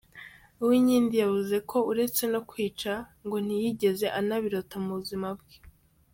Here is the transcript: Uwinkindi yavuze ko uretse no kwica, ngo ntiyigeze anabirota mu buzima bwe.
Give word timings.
Uwinkindi 0.61 1.15
yavuze 1.23 1.55
ko 1.69 1.77
uretse 1.91 2.23
no 2.33 2.39
kwica, 2.49 2.93
ngo 3.25 3.37
ntiyigeze 3.45 4.05
anabirota 4.19 4.75
mu 4.83 4.91
buzima 4.99 5.29
bwe. 5.37 5.55